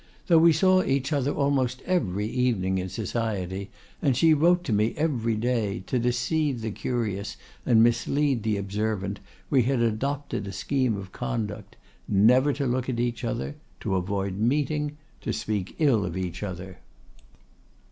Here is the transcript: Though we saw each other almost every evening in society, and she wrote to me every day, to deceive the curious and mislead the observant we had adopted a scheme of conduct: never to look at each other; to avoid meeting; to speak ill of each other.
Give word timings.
Though 0.25 0.39
we 0.39 0.51
saw 0.51 0.81
each 0.81 1.13
other 1.13 1.29
almost 1.29 1.83
every 1.85 2.25
evening 2.25 2.79
in 2.79 2.89
society, 2.89 3.69
and 4.01 4.17
she 4.17 4.33
wrote 4.33 4.63
to 4.63 4.73
me 4.73 4.95
every 4.97 5.35
day, 5.35 5.83
to 5.85 5.99
deceive 5.99 6.61
the 6.61 6.71
curious 6.71 7.37
and 7.67 7.83
mislead 7.83 8.41
the 8.41 8.57
observant 8.57 9.19
we 9.51 9.61
had 9.61 9.79
adopted 9.79 10.47
a 10.47 10.51
scheme 10.53 10.97
of 10.97 11.11
conduct: 11.11 11.75
never 12.07 12.51
to 12.51 12.65
look 12.65 12.89
at 12.89 12.99
each 12.99 13.23
other; 13.23 13.57
to 13.81 13.93
avoid 13.93 14.39
meeting; 14.39 14.97
to 15.21 15.31
speak 15.31 15.75
ill 15.77 16.03
of 16.03 16.17
each 16.17 16.41
other. 16.41 16.79